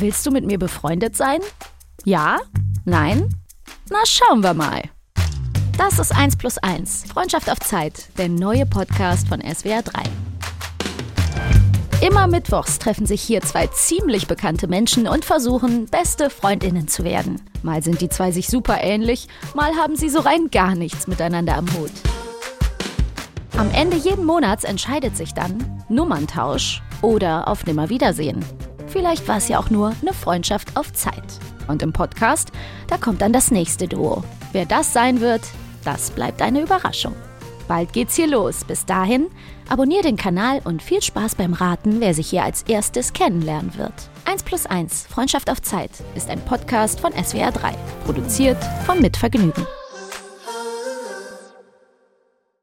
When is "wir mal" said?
4.42-4.82